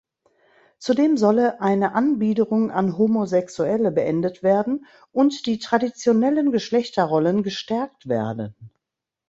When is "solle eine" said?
1.15-1.93